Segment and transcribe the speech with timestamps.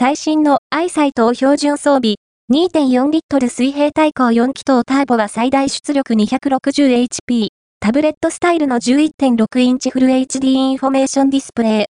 [0.00, 2.18] 最新のアイサイトを標準装備、
[2.52, 7.48] 2.4リットル水平対向4気筒ターボは最大出力 260HP、
[7.80, 11.86] タブレットスタイルの11.6インチフル HD インフォメーションディスプレイ、